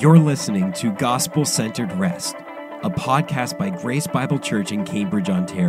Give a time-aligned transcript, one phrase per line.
[0.00, 2.34] You're listening to Gospel Centered Rest,
[2.82, 5.68] a podcast by Grace Bible Church in Cambridge, Ontario,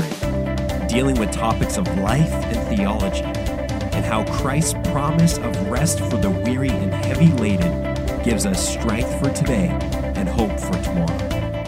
[0.87, 6.31] dealing with topics of life and theology, and how Christ's promise of rest for the
[6.31, 9.67] weary and heavy laden gives us strength for today
[10.15, 11.61] and hope for tomorrow.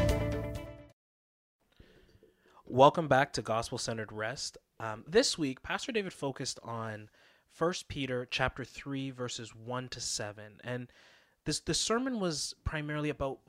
[2.65, 4.57] Welcome back to Gospel Centered Rest.
[4.79, 7.09] Um, this week, Pastor David focused on
[7.55, 10.87] 1 Peter chapter 3 verses 1 to 7 and
[11.47, 13.39] this the sermon was primarily about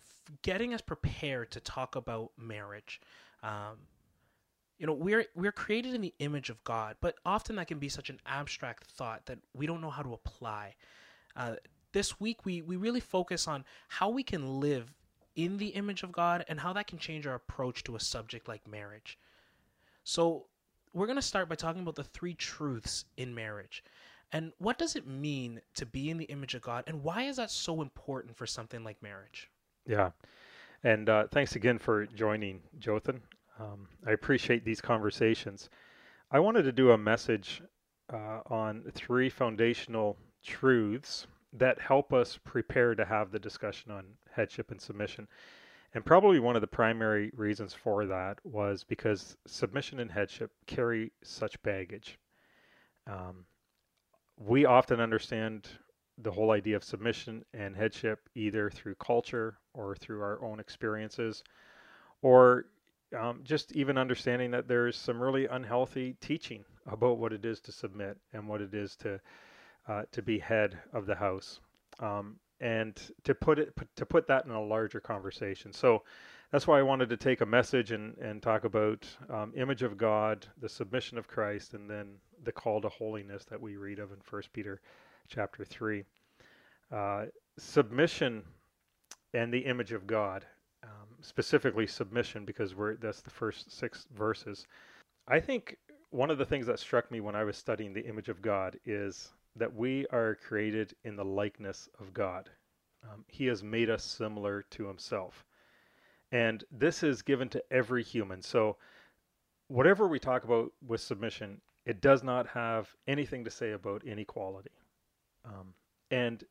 [0.43, 3.01] getting us prepared to talk about marriage.
[3.43, 3.77] Um,
[4.79, 7.89] you know, we're we're created in the image of God, but often that can be
[7.89, 10.77] such an abstract thought that we don't know how to apply.
[11.35, 11.57] Uh,
[11.93, 14.95] this week, we we really focus on how we can live
[15.35, 18.47] in the image of God and how that can change our approach to a subject
[18.47, 19.19] like marriage.
[20.05, 20.47] So,
[20.93, 23.83] we're going to start by talking about the three truths in marriage.
[24.33, 26.85] And what does it mean to be in the image of God?
[26.87, 29.51] And why is that so important for something like marriage?
[29.87, 30.11] Yeah.
[30.85, 33.21] And uh, thanks again for joining, Jothan.
[33.59, 35.71] Um, I appreciate these conversations.
[36.31, 37.63] I wanted to do a message
[38.13, 44.71] uh, on three foundational truths that help us prepare to have the discussion on headship
[44.71, 45.27] and submission.
[45.95, 51.13] And probably one of the primary reasons for that was because submission and headship carry
[51.23, 52.19] such baggage.
[53.07, 53.47] Um,
[54.39, 55.69] we often understand
[56.19, 61.45] the whole idea of submission and headship either through culture or through our own experiences,
[62.23, 62.67] or
[63.19, 67.73] um, just even understanding that there's some really unhealthy teaching about what it is to
[67.73, 69.21] submit and what it is to
[69.87, 71.61] uh, to be head of the house,
[72.01, 75.73] um, and to put it to put that in a larger conversation.
[75.73, 76.03] So
[76.51, 79.97] that's why I wanted to take a message and and talk about um, image of
[79.97, 84.13] God, the submission of Christ, and then the call to holiness that we read of
[84.13, 84.81] in First Peter
[85.29, 86.05] chapter three.
[86.91, 87.27] Uh,
[87.59, 88.43] submission
[89.35, 90.47] and the image of God,
[90.83, 94.67] um, specifically submission, because we're that's the first six verses.
[95.27, 95.77] I think
[96.11, 98.79] one of the things that struck me when I was studying the image of God
[98.87, 102.49] is that we are created in the likeness of God.
[103.05, 105.45] Um, he has made us similar to Himself,
[106.33, 108.41] and this is given to every human.
[108.41, 108.77] So,
[109.69, 114.71] whatever we talk about with submission, it does not have anything to say about inequality.
[115.47, 115.73] Um,
[116.11, 116.45] and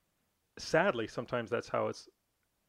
[0.58, 2.10] sadly, sometimes that's how it's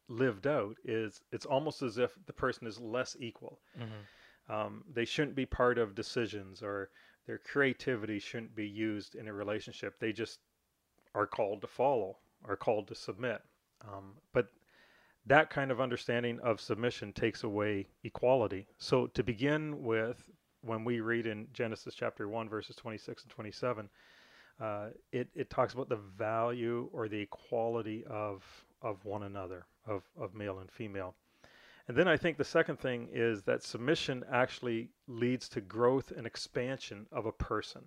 [0.09, 0.77] lived out.
[0.85, 3.59] Is it's almost as if the person is less equal.
[3.81, 4.53] Mm-hmm.
[4.53, 6.91] Um, they shouldn't be part of decisions, or
[7.27, 9.99] their creativity shouldn't be used in a relationship.
[9.99, 10.39] They just
[11.15, 13.41] are called to follow, are called to submit.
[13.83, 14.49] Um, but
[15.25, 18.67] that kind of understanding of submission takes away equality.
[18.77, 20.31] So to begin with,
[20.63, 23.89] when we read in Genesis chapter 1, verses 26 and 27,
[24.61, 28.45] uh, it, it talks about the value or the equality of,
[28.83, 31.15] of one another, of, of male and female.
[31.87, 36.27] And then I think the second thing is that submission actually leads to growth and
[36.27, 37.83] expansion of a person,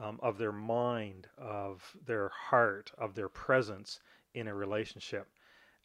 [0.00, 4.00] um, of their mind, of their heart, of their presence
[4.34, 5.28] in a relationship.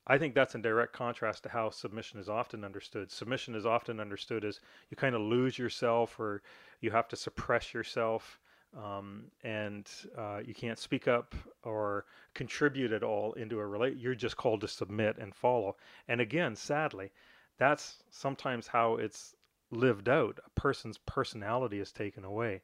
[0.07, 3.11] I think that's in direct contrast to how submission is often understood.
[3.11, 6.41] Submission is often understood as you kind of lose yourself or
[6.79, 8.39] you have to suppress yourself
[8.75, 13.97] um, and uh, you can't speak up or contribute at all into a relate.
[13.97, 15.75] You're just called to submit and follow.
[16.07, 17.11] And again, sadly,
[17.57, 19.35] that's sometimes how it's
[19.71, 20.39] lived out.
[20.45, 22.61] A person's personality is taken away.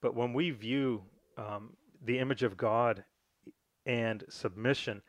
[0.00, 1.02] But when we view
[1.36, 3.04] um, the image of God
[3.84, 5.02] and submission,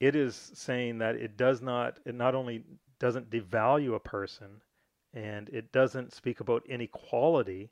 [0.00, 2.64] it is saying that it does not it not only
[2.98, 4.60] doesn't devalue a person
[5.14, 7.70] and it doesn't speak about inequality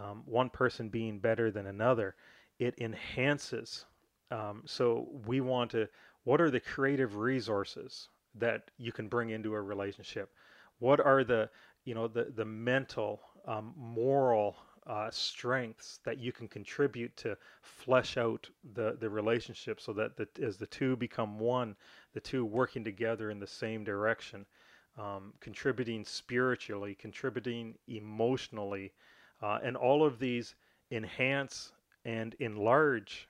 [0.00, 2.14] um, one person being better than another.
[2.58, 3.86] It enhances
[4.30, 5.88] um, so we want to
[6.24, 10.30] what are the creative resources that you can bring into a relationship?
[10.78, 11.48] What are the
[11.84, 18.16] you know the the mental um, moral uh, strengths that you can contribute to flesh
[18.16, 21.74] out the, the relationship so that the, as the two become one,
[22.14, 24.46] the two working together in the same direction,
[24.98, 28.92] um, contributing spiritually, contributing emotionally,
[29.42, 30.54] uh, and all of these
[30.90, 31.72] enhance
[32.04, 33.28] and enlarge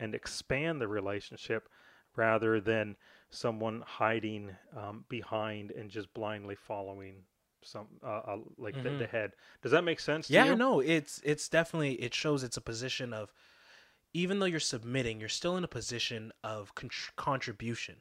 [0.00, 1.68] and expand the relationship
[2.16, 2.96] rather than
[3.30, 7.16] someone hiding um, behind and just blindly following
[7.62, 8.84] some uh, uh like mm-hmm.
[8.84, 9.32] the, the, head.
[9.62, 10.30] Does that make sense?
[10.30, 13.32] yeah, no, it's it's definitely it shows it's a position of
[14.14, 17.96] even though you're submitting, you're still in a position of con- contribution.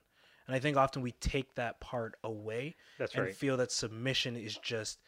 [0.48, 3.36] And I think often we take that part away That's and right.
[3.36, 5.00] feel that submission is just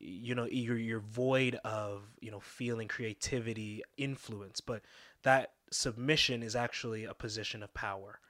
[0.00, 4.82] you know you're you're void of you know feeling creativity influence but
[5.24, 8.20] that submission is actually a position of power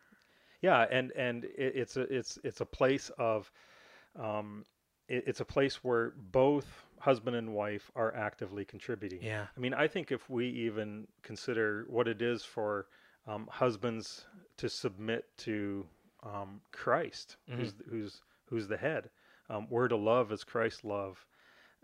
[0.61, 3.51] Yeah, and and it, it's a it's it's a place of,
[4.19, 4.65] um,
[5.09, 6.67] it's a place where both
[7.01, 9.21] husband and wife are actively contributing.
[9.23, 9.47] Yeah.
[9.57, 12.87] I mean, I think if we even consider what it is for
[13.27, 14.25] um, husbands
[14.59, 15.87] to submit to
[16.23, 17.61] um, Christ, Mm-hmm.
[17.61, 19.11] who's who's who's the head,
[19.49, 21.25] um, we're to love as Christ love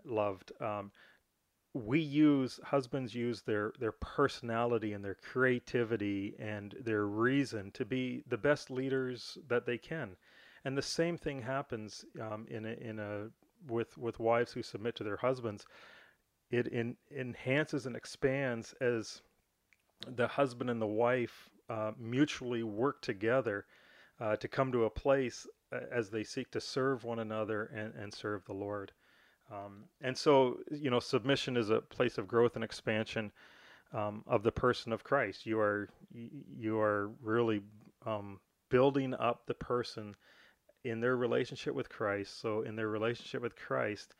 [0.03, 0.51] loved.
[0.61, 0.91] Um,
[1.73, 8.23] we use husbands use their their personality and their creativity and their reason to be
[8.27, 10.15] the best leaders that they can,
[10.65, 13.27] and the same thing happens um, in a, in a
[13.67, 15.65] with with wives who submit to their husbands.
[16.51, 19.21] It in, enhances and expands as
[20.07, 23.65] the husband and the wife uh, mutually work together
[24.19, 27.93] uh, to come to a place uh, as they seek to serve one another and,
[27.95, 28.91] and serve the Lord.
[29.51, 33.31] Um, and so, you know, submission is a place of growth and expansion
[33.93, 35.45] um, of the person of Christ.
[35.45, 37.61] You are you are really
[38.05, 38.39] um,
[38.69, 40.15] building up the person
[40.85, 42.39] in their relationship with Christ.
[42.39, 44.15] So, in their relationship with Christ,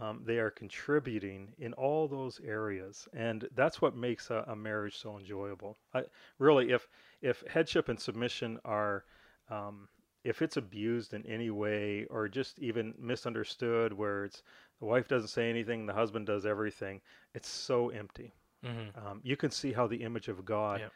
[0.00, 4.96] um, they are contributing in all those areas, and that's what makes a, a marriage
[4.96, 5.76] so enjoyable.
[5.94, 6.04] I,
[6.38, 6.88] really, if
[7.20, 9.04] if headship and submission are
[9.50, 9.88] um,
[10.24, 14.42] if it's abused in any way or just even misunderstood, where it's
[14.78, 17.00] the wife doesn't say anything, the husband does everything,
[17.34, 18.32] it's so empty.
[18.64, 19.06] Mm-hmm.
[19.06, 20.92] Um, you can see how the image of God Yep.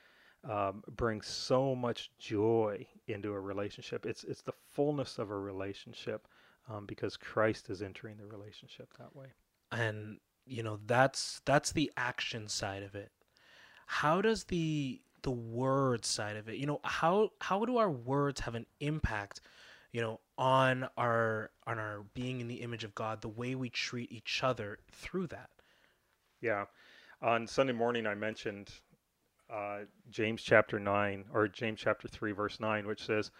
[0.48, 4.06] Um, brings so much joy into a relationship.
[4.06, 6.26] It's it's the fullness of a relationship
[6.68, 9.26] um, because Christ is entering the relationship that way.
[9.72, 13.10] and you know that's that's the action side of it
[13.86, 18.40] how does the the word side of it you know how how do our words
[18.42, 19.40] have an impact
[19.92, 23.70] you know on our on our being in the image of god the way we
[23.70, 25.48] treat each other through that
[26.40, 26.66] Yeah.
[27.22, 28.70] On Sunday morning, I mentioned
[29.50, 29.80] uh,
[30.10, 33.30] James chapter 9, or James chapter 3, verse 9, which says,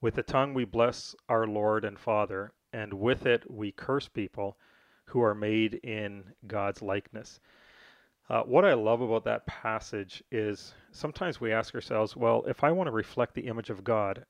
[0.00, 4.58] With the tongue we bless our Lord and Father, and with it we curse people
[5.06, 7.40] who are made in God's likeness.
[8.28, 12.70] Uh, what I love about that passage is sometimes we ask ourselves, well, if I
[12.72, 14.24] want to reflect the image of God,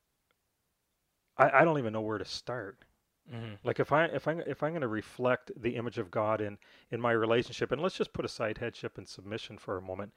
[1.38, 2.84] I, I don't even know where to start.
[3.32, 3.54] mm-hmm.
[3.64, 6.58] Like if I if I if I'm going to reflect the image of God in
[6.90, 10.12] in my relationship, and let's just put aside headship and submission for a moment,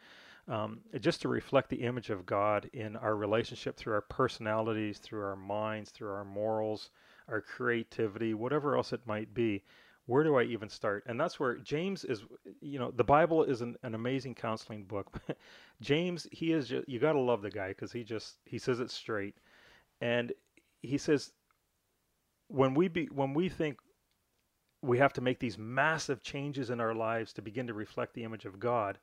[0.48, 5.24] um, just to reflect the image of God in our relationship through our personalities, through
[5.24, 6.90] our minds, through our morals,
[7.28, 9.64] our creativity, whatever else it might be.
[10.08, 11.04] Where do I even start?
[11.06, 12.24] And that's where James is.
[12.60, 15.12] You know, the Bible is an, an amazing counseling book.
[15.82, 16.68] James, he is.
[16.68, 19.36] Just, you got to love the guy because he just he says it straight,
[20.02, 20.34] and
[20.82, 21.32] he says
[22.48, 23.78] when we be when we think
[24.82, 28.24] we have to make these massive changes in our lives to begin to reflect the
[28.24, 28.98] image of God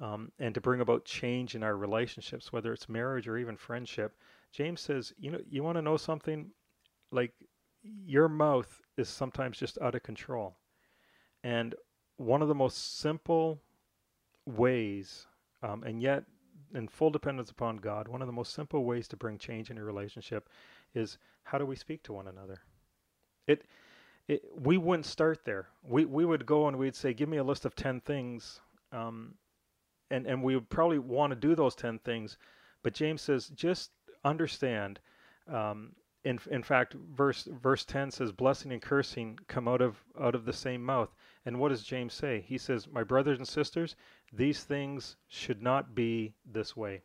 [0.00, 4.16] um, and to bring about change in our relationships, whether it's marriage or even friendship,
[4.52, 6.50] James says, you know, you want to know something
[7.10, 7.32] like
[7.82, 10.56] your mouth is sometimes just out of control.
[11.44, 11.74] And
[12.16, 13.60] one of the most simple
[14.44, 15.26] ways,
[15.62, 16.24] um, and yet
[16.74, 19.78] in full dependence upon God, one of the most simple ways to bring change in
[19.78, 20.48] a relationship
[20.94, 22.60] is how do we speak to one another?
[23.46, 23.64] It,
[24.28, 25.68] it we wouldn't start there.
[25.82, 28.60] We we would go and we'd say, give me a list of ten things,
[28.92, 29.34] um,
[30.10, 32.38] and and we would probably want to do those ten things,
[32.82, 33.90] but James says just
[34.24, 35.00] understand.
[35.48, 35.92] Um,
[36.24, 40.44] in in fact, verse verse ten says, blessing and cursing come out of out of
[40.44, 41.14] the same mouth.
[41.44, 42.44] And what does James say?
[42.46, 43.94] He says, my brothers and sisters,
[44.32, 47.02] these things should not be this way.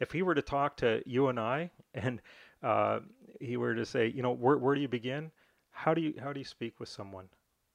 [0.00, 2.20] If he were to talk to you and I, and
[2.62, 3.00] uh,
[3.40, 5.30] he were to say, you know, where where do you begin?
[5.70, 7.28] How do you how do you speak with someone?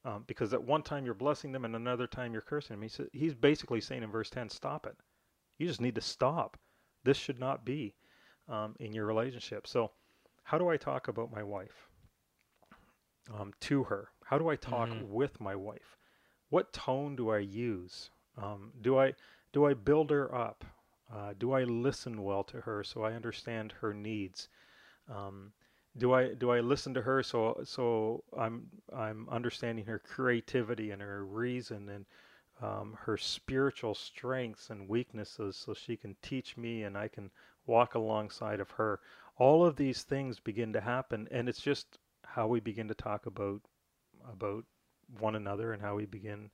[0.06, 2.90] Um, because at one time you're blessing them, and another time you're cursing them.
[2.90, 4.98] He he's basically saying in verse ten, stop it.
[5.58, 6.58] You just need to stop.
[7.04, 7.94] This should not be
[8.50, 9.66] um, in your relationship.
[9.68, 9.92] So,
[10.44, 11.88] how do I talk about my wife
[13.34, 14.10] um, to her?
[14.26, 15.08] How do I talk Mhm.
[15.08, 15.98] with my wife?
[16.50, 18.10] What tone do I use?
[18.38, 19.16] Um, do I
[19.54, 20.66] do I build her up?
[21.12, 24.50] Uh, do I listen well to her so I understand her needs?
[25.08, 25.54] Um,
[25.98, 31.02] do I do I listen to her so so I'm I'm understanding her creativity and
[31.02, 32.06] her reason and
[32.62, 37.32] um, her spiritual strengths and weaknesses so she can teach me and I can
[37.66, 39.00] walk alongside of her.
[39.38, 43.26] All of these things begin to happen, and it's just how we begin to talk
[43.26, 43.62] about
[44.32, 44.64] about
[45.20, 46.50] one another and how we begin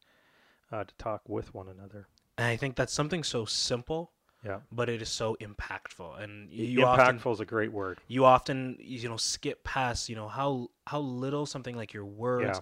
[0.71, 2.07] uh, to talk with one another.
[2.37, 4.11] and i think that's something so simple
[4.45, 6.85] Yeah, but it is so impactful and you impactful
[7.25, 7.99] often is a great word.
[8.07, 12.61] you often you know skip past you know how how little something like your words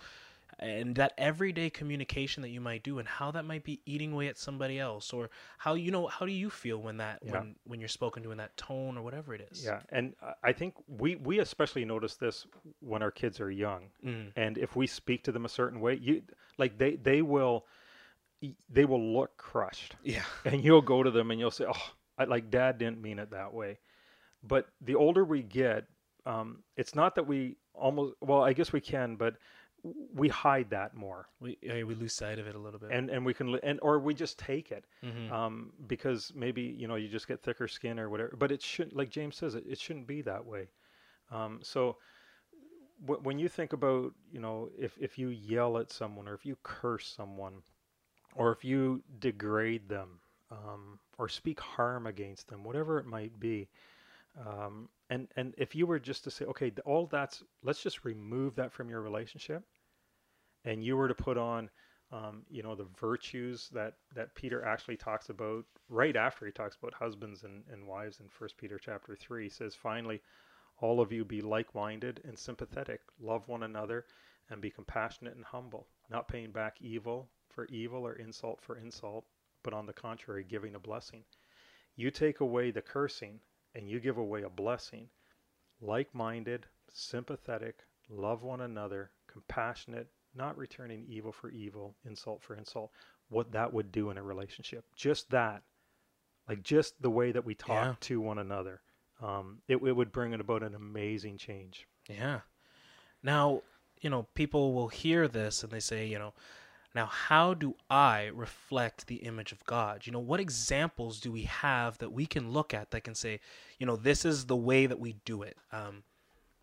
[0.59, 4.27] and that everyday communication that you might do and how that might be eating away
[4.27, 5.29] at somebody else or
[5.59, 7.33] how you know how do you feel when that Yeah.
[7.33, 10.33] when when you're spoken to in that tone or whatever it is Yeah, and I-
[10.49, 12.47] I think we we especially notice this
[12.79, 14.31] when our kids are young, Mm.
[14.35, 16.23] and if we speak to them a certain way, you
[16.57, 17.67] like they they will
[18.69, 22.25] they will look crushed, yeah and you'll go to them and you'll say, "Oh, I,
[22.25, 23.79] like Dad didn't mean it that way."
[24.43, 25.85] But the older we get,
[26.25, 29.35] um, it's not that we almost well, I guess we can, but
[30.13, 33.09] we hide that more, we yeah, we lose sight of it a little bit and
[33.09, 35.31] and we can and or we just take it Mhm.
[35.31, 38.35] um, because maybe you know you just get thicker skin or whatever.
[38.37, 40.69] But it shouldn't, like James says, it, it shouldn't be that way.
[41.31, 41.97] Um, so
[43.05, 46.45] w- when you think about you know if if you yell at someone or if
[46.45, 47.61] you curse someone
[48.35, 50.19] or if you degrade them
[50.51, 53.67] um, or speak harm against them, whatever it might be.
[54.39, 58.55] Um, and and if you were just to say, okay, all that's let's just remove
[58.55, 59.63] that from your relationship,
[60.65, 61.69] and you were to put on
[62.11, 66.77] um, you know the virtues that that peter actually talks about right after he talks
[66.81, 70.21] about husbands and, and wives in first peter chapter 3 he says finally
[70.79, 74.05] all of you be like-minded and sympathetic love one another
[74.49, 79.25] and be compassionate and humble not paying back evil for evil or insult for insult
[79.63, 81.23] but on the contrary giving a blessing
[81.95, 83.39] you take away the cursing
[83.73, 85.09] and you give away a blessing
[85.81, 92.91] like-minded sympathetic love one another compassionate not returning evil for evil, insult for insult,
[93.29, 94.85] what that would do in a relationship.
[94.95, 95.63] Just that,
[96.47, 97.95] like just the way that we talk Yeah.
[98.01, 98.81] to one another,
[99.21, 101.87] um, it, it would bring about an amazing change.
[102.07, 102.41] Yeah.
[103.23, 103.63] Now,
[104.01, 106.33] you know, people will hear this and they say, you know,
[106.95, 110.05] now how do I reflect the image of God?
[110.05, 113.39] You know, what examples do we have that we can look at that can say,
[113.79, 115.57] you know, this is the way that we do it?
[115.71, 116.03] Um,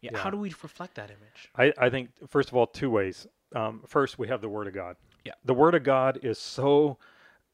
[0.00, 0.18] yeah, Yeah.
[0.18, 1.50] How do we reflect that image?
[1.56, 3.26] I, I think, first of all, two ways.
[3.54, 4.96] Um, first, we have the Word of God.
[5.24, 5.32] Yeah.
[5.44, 6.98] The Word of God is so,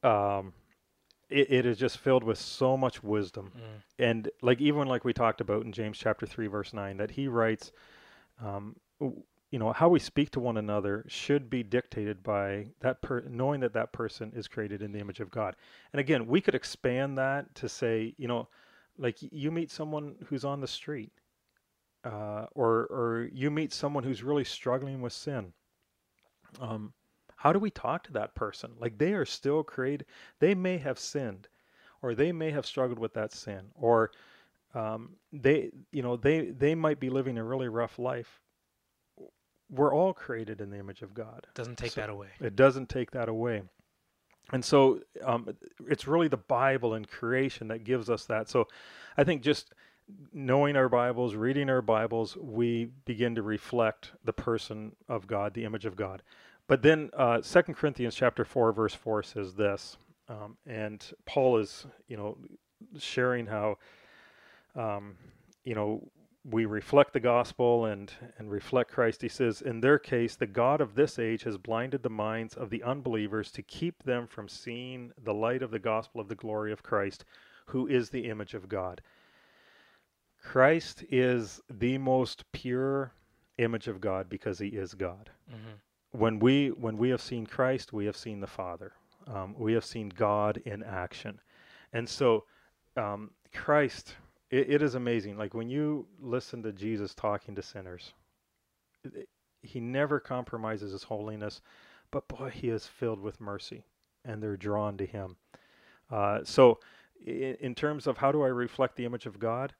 [0.03, 0.53] um,
[1.29, 3.51] it, it is just filled with so much wisdom.
[3.99, 7.27] And like, even like we talked about in James chapter 3, verse 9, that he
[7.27, 7.71] writes,
[8.43, 8.75] um,
[9.51, 13.59] you know, how we speak to one another should be dictated by that per- knowing
[13.59, 15.55] that that person is created in the image of God.
[15.91, 18.47] And again, we could expand that to say, you know,
[18.97, 21.11] like you meet someone who's on the street,
[22.05, 25.53] uh, or or you meet someone who's really struggling with sin.
[26.59, 26.93] Um,
[27.35, 28.71] how do we talk to that person?
[28.79, 30.05] Like they are still created.
[30.39, 31.47] They may have sinned,
[32.01, 34.11] or they may have struggled with that sin, or
[34.73, 38.39] um, they, you know, they they might be living a really rough life.
[39.71, 41.47] We're all created in the image of God.
[41.55, 42.27] Doesn't take So- that away.
[42.39, 43.63] It doesn't take that away.
[44.51, 45.47] And so um,
[45.87, 48.49] it's really the Bible and creation that gives us that.
[48.49, 48.67] So
[49.17, 49.73] I think just
[50.33, 55.63] knowing our Bibles, reading our Bibles, we begin to reflect the person of God, the
[55.63, 56.21] image of God.
[56.67, 59.97] But then uh, 2 Corinthians chapter 4, verse 4 says this,
[60.27, 62.37] um, and Paul is, you know,
[62.97, 63.77] sharing how,
[64.75, 65.15] um,
[65.63, 66.09] you know,
[66.43, 69.21] we reflect the gospel and, and reflect Christ.
[69.21, 72.69] He says, In their case, the God of this age has blinded the minds of
[72.69, 76.71] the unbelievers to keep them from seeing the light of the gospel of the glory
[76.71, 77.25] of Christ,
[77.67, 79.01] who is the image of God.
[80.41, 83.13] Christ is the most pure
[83.59, 85.29] image of God because he is God.
[85.49, 85.75] hmm
[86.11, 88.93] When we when we have seen Christ, we have seen the Father.
[89.27, 91.39] Um, we have seen God in action,
[91.93, 92.45] and so
[92.97, 94.15] um, Christ.
[94.51, 95.37] It, it is amazing.
[95.37, 98.13] Like when you listen to Jesus talking to sinners,
[99.03, 99.29] it-
[99.63, 101.61] he never compromises his holiness,
[102.09, 103.85] but boy, he is filled with mercy,
[104.25, 105.35] and they're drawn to him.
[106.09, 106.79] Uh, so,
[107.23, 109.73] in, in terms of how do I reflect the image of God,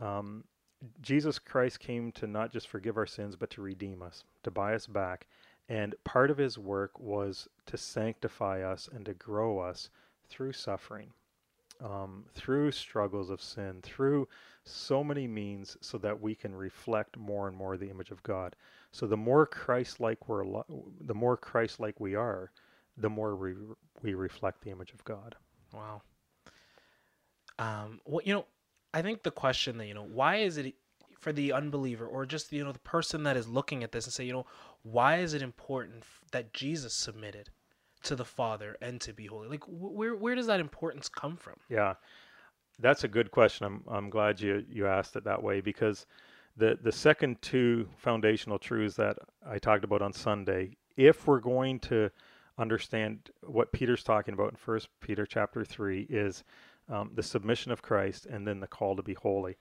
[0.00, 0.44] um,
[1.00, 4.74] Jesus Christ came to not just forgive our sins, but to redeem us, to buy
[4.74, 5.28] us back.
[5.68, 9.90] And part of his work was to sanctify us and to grow us
[10.28, 11.12] through suffering,
[11.80, 14.28] um, through struggles of sin, through
[14.64, 18.56] so many means, so that we can reflect more and more the image of God.
[18.92, 20.62] So the more Christ-like we're,
[21.00, 22.50] the more Christ-like we are,
[22.96, 23.54] the more we
[24.02, 25.36] we reflect the image of God.
[25.72, 26.02] Wow.
[27.58, 28.46] Um, well, you know,
[28.94, 30.74] I think the question that you know, why is it
[31.18, 34.12] for the unbeliever or just you know the person that is looking at this and
[34.12, 34.46] say, you know,
[34.82, 37.50] why is it important that Jesus submitted
[38.04, 39.48] to the Father and to be holy?
[39.48, 41.54] Like, wh- where where does that importance come from?
[41.68, 41.94] Yeah,
[42.78, 43.66] that's a good question.
[43.66, 46.06] I'm I'm glad you you asked it that way because
[46.56, 51.80] the the second two foundational truths that I talked about on Sunday, if we're going
[51.80, 52.10] to
[52.58, 56.44] understand what Peter's talking about in First Peter chapter three, is
[56.88, 59.56] um, the submission of Christ and then the call to be holy.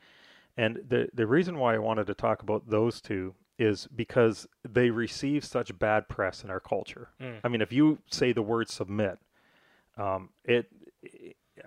[0.58, 4.89] And the the reason why I wanted to talk about those two is because they
[4.89, 7.09] receive such bad press in our culture.
[7.21, 7.39] Mm.
[7.43, 9.17] I mean, if you say the word submit,
[9.97, 10.69] um, it,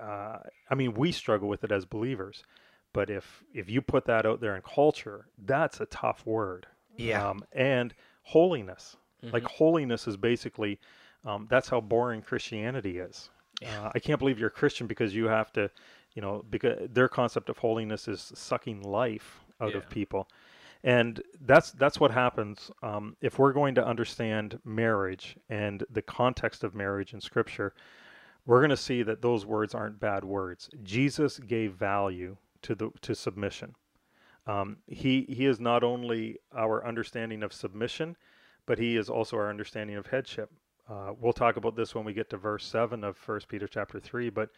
[0.01, 0.39] uh,
[0.71, 2.45] I mean, we struggle with it as believers,
[2.93, 6.67] but if if you put that out there in culture, that's a tough word.
[6.97, 7.29] Yeah.
[7.29, 9.33] Um, and holiness, Mhm.
[9.33, 10.79] like holiness, is basically
[11.25, 13.29] um, that's how boring Christianity is.
[13.61, 13.87] Yeah.
[13.87, 15.71] Uh, I can't believe you're a Christian because you have to,
[16.15, 19.79] you know, because their concept of holiness is sucking life out Yeah.
[19.79, 20.29] of people,
[20.83, 26.65] and that's that's what happens um, if we're going to understand marriage and the context
[26.65, 27.75] of marriage in Scripture.
[28.47, 30.71] We're going to see that those words aren't bad words.
[30.83, 33.75] Jesus gave value to the to submission.
[34.47, 38.17] Um, he he is not only our understanding of submission,
[38.67, 40.51] but he is also our understanding of headship.
[40.89, 44.01] Uh, we'll talk about this when we get to verse seven of First Peter chapter
[44.01, 44.31] three.
[44.31, 44.51] But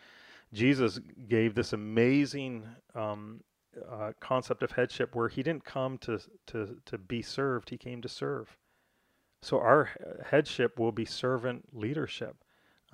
[0.53, 2.65] Jesus gave this amazing
[2.95, 3.41] um,
[3.91, 8.03] uh, concept of headship, where he didn't come to to to be served; he came
[8.03, 8.57] to serve.
[9.43, 9.91] So our
[10.25, 12.37] headship will be servant leadership,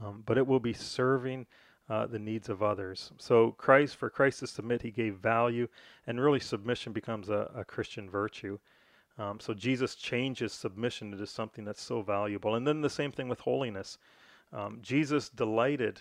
[0.02, 1.46] um, but it will be serving
[1.90, 3.12] uh, the needs of others.
[3.18, 5.68] So Christ, for Christ to submit, he gave value,
[6.06, 8.58] and really submission becomes a, a Christian virtue.
[9.18, 12.54] Um, so Jesus changes submission into something that's so valuable.
[12.54, 13.98] And then the same thing with holiness.
[14.52, 16.00] Um, Jesus delighted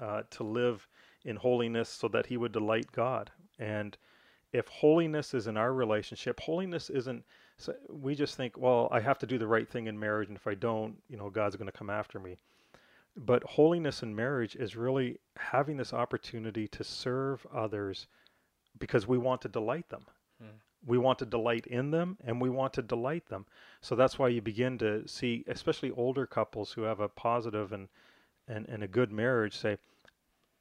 [0.00, 0.88] uh, to live
[1.24, 3.30] in holiness so that he would delight God.
[3.58, 3.96] And
[4.56, 7.24] if holiness is in our relationship, holiness isn't.
[7.58, 10.36] So we just think, well, I have to do the right thing in marriage, and
[10.36, 12.36] if I don't, you know, God's going to come after me.
[13.16, 18.06] But holiness in marriage is really having this opportunity to serve others
[18.78, 20.04] because we want to delight them.
[20.40, 20.56] Hmm.
[20.84, 23.46] We want to delight in them and we want to delight them.
[23.80, 27.88] So that's why you begin to see, especially older couples who have a positive and,
[28.46, 29.78] and, and a good marriage, say,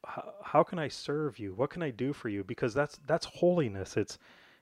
[0.08, 1.54] "How- how can I serve you?
[1.54, 2.44] What can I do for you?
[2.44, 3.98] Because that's that's holiness.
[3.98, 4.18] It's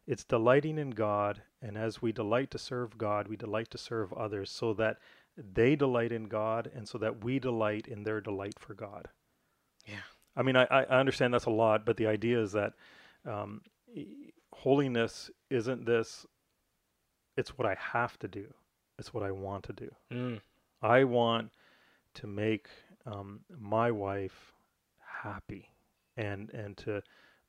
[0.06, 4.12] it's delighting in God, and as we delight to serve God, we delight to serve
[4.14, 4.98] others, so that
[5.38, 9.10] they delight in God, and so that we delight in their delight for God.
[9.86, 10.02] Yeah.
[10.36, 12.74] I mean, I, I understand that's a lot, but the idea is that
[13.26, 13.62] um,
[14.54, 16.26] holiness isn't this.
[17.38, 18.54] It's what I have to do.
[19.00, 19.96] It's what I want to do.
[20.12, 20.42] Mm.
[20.82, 21.52] I want
[22.16, 22.68] to make
[23.06, 24.53] um, my wife
[25.24, 25.70] happy
[26.18, 27.02] and and to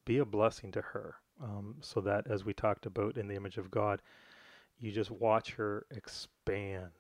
[0.05, 1.17] be a blessing to her.
[1.43, 4.01] Um, so that as we talked about in the image of God
[4.79, 6.93] you just watch her expand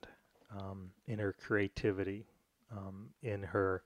[0.58, 2.26] um, in her creativity
[2.72, 3.82] um, in her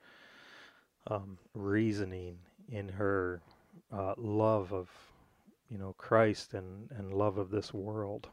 [1.09, 2.39] um, reasoning
[2.71, 3.41] in her
[3.93, 4.89] uh, love of
[5.71, 8.29] you know Christ and and love of this world.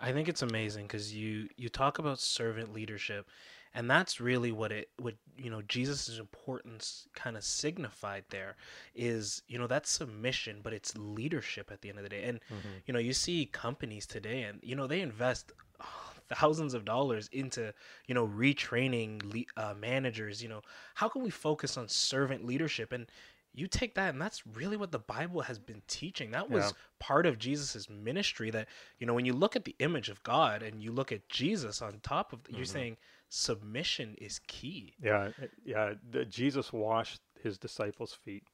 [0.00, 3.28] I think it's amazing because you you talk about servant leadership,
[3.74, 8.56] and that's really what it what you know Jesus' importance kind of signified there
[8.94, 12.24] is you know that's submission, but it's leadership at the end of the day.
[12.24, 12.40] And
[12.86, 15.52] you know you see companies today, and you know they invest
[16.28, 17.72] thousands of dollars into
[18.06, 20.42] you know retraining le- uh, managers.
[20.42, 20.62] You know
[20.94, 23.06] how can we focus on servant leadership and
[23.52, 26.70] you take that and that's really what the bible has been teaching that was Yeah.
[26.98, 30.62] part of jesus' ministry that you know when you look at the image of god
[30.62, 32.96] and you look at jesus on top of you're saying
[33.28, 35.30] submission is key Yeah,
[35.64, 35.94] yeah.
[36.10, 38.44] The, Jesus washed his disciples' feet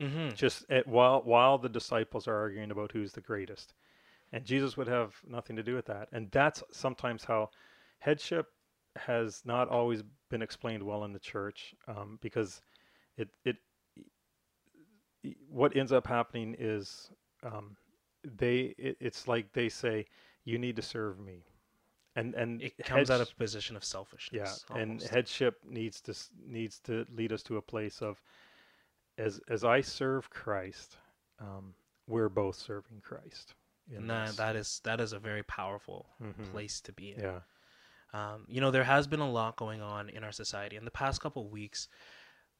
[0.00, 0.34] mm-hmm.
[0.34, 3.74] just at, while while the disciples are arguing about who's the greatest,
[4.32, 6.08] and Jesus would have nothing to do with that.
[6.12, 7.50] And that's sometimes how
[7.98, 8.48] headship
[8.96, 12.60] has not always been explained well in the church, um, because
[13.16, 13.56] it it
[15.48, 17.10] what ends up happening is
[17.42, 17.76] um,
[18.24, 20.06] they it, it's like they say
[20.44, 21.44] you need to serve me,
[22.14, 26.14] and and it comes out of a position of selfishness yeah, and headship needs to
[26.46, 28.20] needs to lead us to a place of
[29.18, 30.96] as as I serve Christ,
[31.40, 31.74] um,
[32.06, 33.54] we're both serving Christ.
[33.88, 34.36] Nah, this.
[34.36, 36.50] that is that is a very powerful Mhm.
[36.50, 37.40] place to be in yeah,
[38.12, 40.76] Um, you know, there has been a lot going on in our society.
[40.76, 41.88] In the past couple of weeks,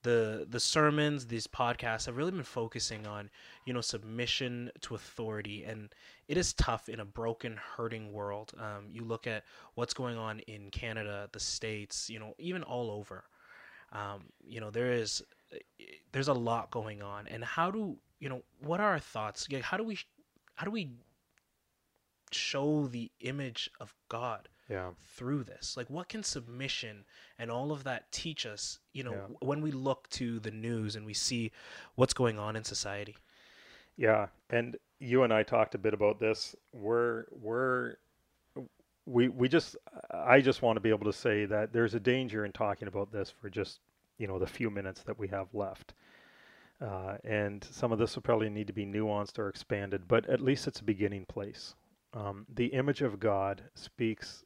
[0.06, 3.28] the the sermons, these podcasts have really been focusing on,
[3.64, 5.92] you know, submission to authority, and
[6.28, 8.52] it is tough in a broken, hurting world.
[8.56, 9.42] Um, you look at
[9.74, 13.24] what's going on in Canada, the states, you know, even all over.
[13.92, 15.24] Um, you know, there is
[16.12, 19.48] there's a lot going on, and how do you know what are our thoughts?
[19.50, 19.98] Like, how do we
[20.54, 20.90] how do we
[22.30, 24.48] show the image of God?
[24.68, 27.04] Yeah, through this like what can submission
[27.38, 29.18] and all of that teach us you know Yeah.
[29.18, 31.52] w- when we look to the news and we see
[31.94, 33.16] what's going on in society
[33.96, 34.26] yeah.
[34.50, 36.54] And you and I talked a bit about this.
[36.74, 37.96] We're we're
[39.06, 39.76] we we just
[40.10, 43.10] I just want to be able to say that there's a danger in talking about
[43.10, 43.80] this for just
[44.18, 45.94] you know the few minutes that we have left.
[46.80, 50.42] Uh, and some of this will probably need to be nuanced or expanded, but at
[50.42, 51.74] least it's a beginning place.
[52.12, 54.44] Um, the image of God speaks,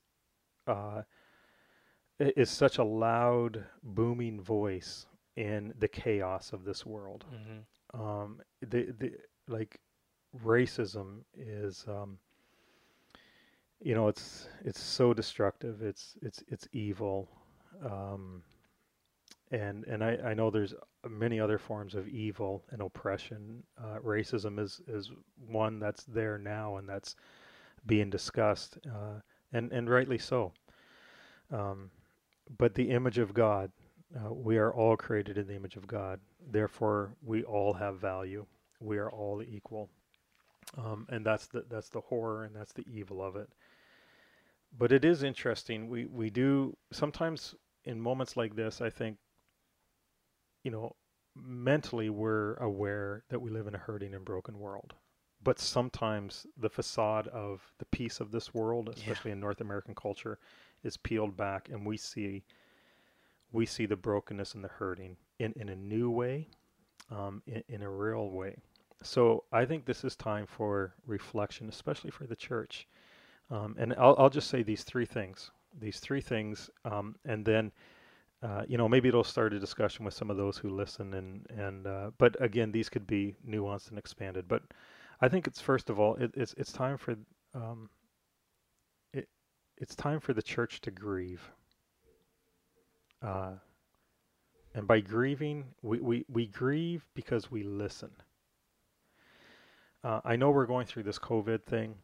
[0.66, 1.02] uh,
[2.18, 7.24] is such a loud, booming voice in the chaos of this world.
[7.32, 8.00] Mm-hmm.
[8.00, 9.12] Um, the the
[9.48, 9.80] like
[10.44, 12.18] racism is, um,
[13.80, 15.82] you know, it's it's so destructive.
[15.82, 17.28] It's it's it's evil.
[17.84, 18.42] Um,
[19.50, 20.74] and and I, I know there's
[21.08, 23.62] many other forms of evil and oppression.
[23.82, 25.10] Uh, racism is is
[25.48, 27.16] one that's there now and that's
[27.86, 29.20] being discussed, uh,
[29.52, 30.52] and and rightly so.
[31.52, 31.90] Um,
[32.58, 33.70] but the image of God,
[34.16, 36.20] uh, we are all created in the image of God.
[36.50, 38.46] Therefore, we all have value.
[38.80, 39.90] We are all equal,
[40.78, 43.48] um, and that's the that's the horror and that's the evil of it.
[44.78, 45.88] But it is interesting.
[45.88, 48.80] We we do sometimes in moments like this.
[48.80, 49.18] I think
[50.62, 50.94] you know,
[51.34, 54.94] mentally we're aware that we live in a hurting and broken world.
[55.42, 59.34] But sometimes the facade of the peace of this world, especially yeah.
[59.34, 60.38] in North American culture,
[60.82, 62.44] is peeled back and we see
[63.52, 66.46] we see the brokenness and the hurting in, in a new way,
[67.10, 68.54] um, in, in a real way.
[69.02, 72.86] So I think this is time for reflection, especially for the church.
[73.50, 75.50] Um, and I'll, I'll just say these three things.
[75.80, 77.72] These three things, um, and then
[78.42, 81.46] uh, you know, maybe it'll start a discussion with some of those who listen, and
[81.56, 84.48] and uh, but again, these could be nuanced and expanded.
[84.48, 84.62] But
[85.20, 87.16] I think it's first of all, it, it's it's time for
[87.54, 87.90] um,
[89.12, 89.28] it
[89.76, 91.42] it's time for the church to grieve.
[93.22, 93.52] Uh,
[94.74, 98.10] and by grieving, we, we, we grieve because we listen.
[100.04, 101.96] Uh, I know we're going through this COVID thing,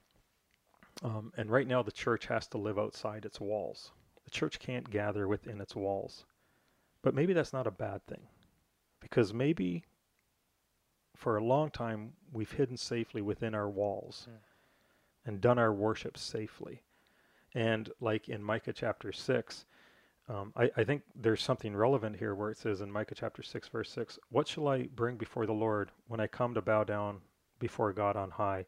[1.02, 3.92] um, and right now the church has to live outside its walls.
[4.24, 6.26] The church can't gather within its walls.
[7.02, 8.26] But maybe that's not a bad thing.
[9.00, 9.84] Because maybe
[11.16, 14.34] for a long time we've hidden safely within our walls mm.
[15.24, 16.82] and done our worship safely.
[17.54, 19.64] And like in Micah chapter 6,
[20.28, 23.68] um, I, I, think there's something relevant here where it says in Micah chapter 6,
[23.68, 27.20] verse 6, What shall I bring before the Lord when I come to bow down
[27.60, 28.66] before God on high?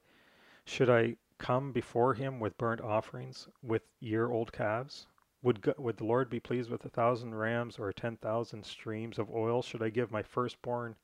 [0.64, 5.06] Should I come before him with burnt offerings, with year old calves?
[5.42, 9.30] Would, would the Lord be pleased with a thousand rams or ten thousand streams of
[9.30, 9.60] oil?
[9.60, 10.94] Should I give my firstborn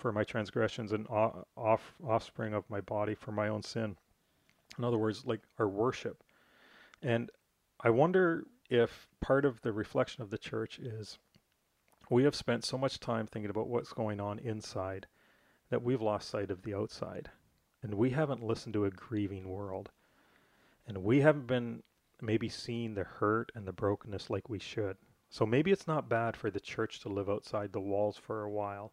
[0.00, 3.96] for my transgressions and off, offspring of my body for my own sin?
[4.78, 6.22] In other words, like our worship.
[7.02, 7.30] And
[7.80, 11.18] I wonder if part of the reflection of the church is
[12.08, 15.06] we have spent so much time thinking about what's going on inside
[15.70, 17.30] that we've lost sight of the outside.
[17.82, 19.90] And we haven't listened to a grieving world.
[20.86, 21.82] And we haven't been
[22.20, 24.96] maybe seeing the hurt and the brokenness like we should.
[25.30, 28.50] So maybe it's not bad for the church to live outside the walls for a
[28.50, 28.92] while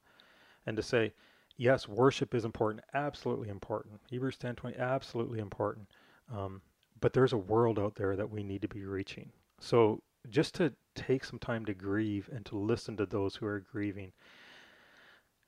[0.67, 1.13] and to say,
[1.55, 3.99] yes, worship is important, absolutely important.
[4.09, 5.87] Hebrews 10:20, absolutely important.
[6.31, 6.61] Um,
[6.99, 9.31] but there's a world out there that we need to be reaching.
[9.59, 13.59] So just to take some time to grieve and to listen to those who are
[13.59, 14.11] grieving.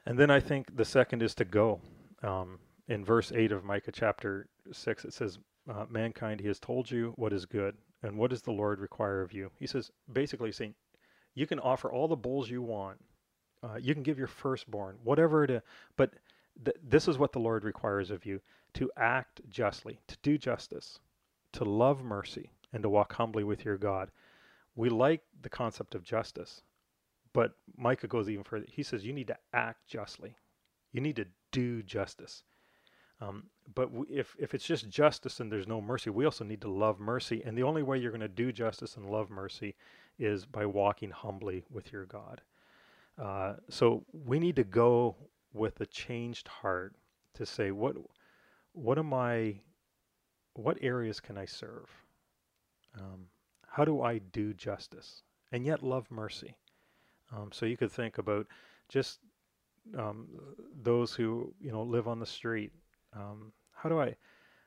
[0.05, 1.82] And then I think the second is to go.
[2.23, 5.38] Um, in verse 8 of Micah chapter 6, it says,
[5.69, 7.75] uh, mankind, he has told you what is good.
[8.01, 9.51] And what does the Lord require of you?
[9.60, 10.75] He says, basically saying,
[11.36, 12.99] you can offer all the bulls you want.
[13.61, 15.61] Uh, you can give your firstborn, whatever it is.
[15.97, 16.13] But
[16.63, 18.39] th- this is what the Lord requires of you
[18.75, 20.99] to act justly, to do justice,
[21.53, 24.11] to love mercy, and to walk humbly with your God.
[24.75, 26.61] We like the concept of justice,
[27.33, 28.65] but Micah goes even further.
[28.69, 30.37] He says, you need to act justly,
[30.91, 32.43] you need to do justice.
[33.21, 33.43] Um,
[33.75, 36.99] but if if it's just justice and there's no mercy, we also need to love
[36.99, 37.41] mercy.
[37.45, 39.75] And the only way you're going to do justice and love mercy
[40.17, 42.41] is by walking humbly with your God.
[43.21, 45.15] Uh, so we need to go
[45.53, 46.95] with a changed heart
[47.34, 47.95] to say, what
[48.73, 49.62] what am I?
[50.53, 51.89] What areas can I serve?
[52.97, 53.27] Um,
[53.67, 56.55] how do I do justice and yet love mercy?
[57.36, 58.47] Um, so you could think about
[58.88, 59.19] just
[59.97, 60.27] um,
[60.82, 62.71] those who you know live on the street
[63.15, 64.15] um, how do I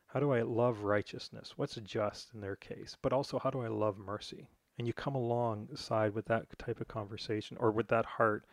[0.06, 1.54] how do I love righteousness?
[1.56, 2.96] What's just in their case?
[3.00, 4.48] But also, how do I love mercy?
[4.82, 8.44] And you come alongside with that type of conversation or with that heart.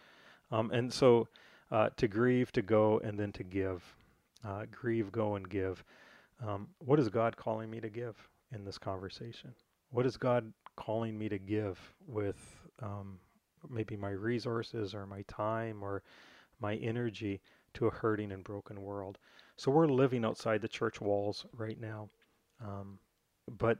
[0.51, 1.27] Um, and so,
[1.71, 3.83] uh, to grieve, to go, and then to give.
[4.45, 5.83] Uh, grieve, go, and give.
[6.47, 8.15] Um, what is God calling me to give
[8.53, 9.55] in this conversation?
[9.89, 12.37] What is God calling me to give with
[12.79, 13.17] um,
[13.67, 16.03] maybe my resources or my time or
[16.59, 17.41] my energy
[17.73, 19.17] to a hurting and broken world?
[19.57, 22.07] So we're living outside the church walls right now.
[22.63, 22.99] Um,
[23.57, 23.77] but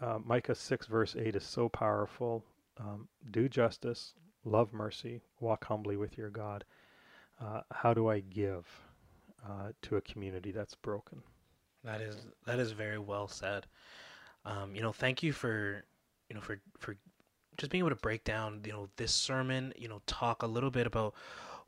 [0.00, 2.44] uh, Micah 6, verse 8 is so powerful.
[2.78, 6.64] Um, do justice, love mercy, walk humbly with your God.
[7.40, 8.66] Uh, how do I give
[9.44, 11.22] uh, to a community that's broken?
[11.84, 13.66] That is that is very well said.
[14.44, 15.84] Um, you know, thank you for
[16.28, 16.96] you know for for
[17.56, 19.72] just being able to break down you know this sermon.
[19.76, 21.14] You know, talk a little bit about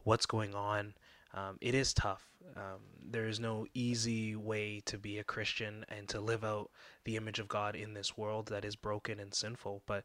[0.05, 0.95] what's going on.
[1.35, 2.25] Um, it is tough.
[2.57, 6.71] Um, there is no easy way to be a Christian and to live out
[7.05, 9.83] the image of God in this world that is broken and sinful.
[9.87, 10.05] But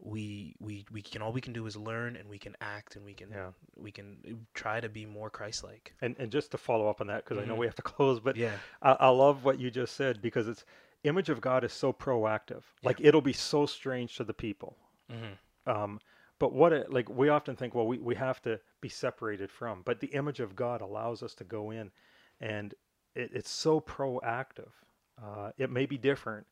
[0.00, 3.04] we we we can all we can do is learn and we can act and
[3.04, 3.50] we can Yeah.
[3.76, 5.92] we can try to be more Christ-like.
[6.00, 7.58] And and just to follow up on that, because I know Mhm.
[7.58, 8.56] we have to close, but Yeah.
[8.80, 10.64] I, I love what you just said because it's
[11.04, 12.62] image of God is so proactive.
[12.82, 14.76] Like it'll be so strange to the people.
[15.10, 15.34] hmm
[15.66, 16.00] Um,
[16.38, 19.82] but what it like we often think, well, we, we have to be separated from,
[19.84, 21.90] but the image of God allows us to go in,
[22.40, 22.74] and
[23.14, 24.70] it, it's so proactive.
[25.22, 26.46] Uh, it may be different,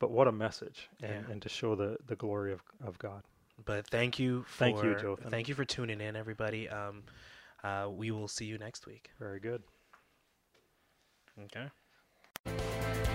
[0.00, 1.32] but what a message, and, Yeah.
[1.32, 3.22] and to show the, the glory of, of God.
[3.64, 5.30] But thank you for Thank you, Jothan.
[5.30, 6.68] thank you for tuning in, everybody.
[6.68, 7.02] Um,
[7.62, 9.10] uh, we will see you next week.
[9.18, 9.62] Very good.
[11.44, 13.09] Okay.